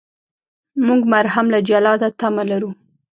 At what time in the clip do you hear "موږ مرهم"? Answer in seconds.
0.85-1.45